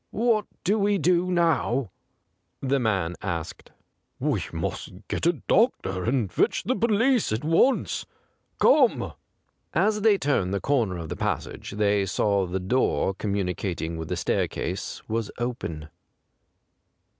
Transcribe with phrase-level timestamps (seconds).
[0.25, 1.91] 'What do we do now?'
[2.59, 3.71] the man asked.'
[4.29, 8.07] We must get a doctor and fetch the police at once.
[8.59, 9.13] Come on.'
[9.73, 13.91] As they turned the corner of the passage, they saw that the door com municating
[13.97, 15.87] Avith the staircase was open.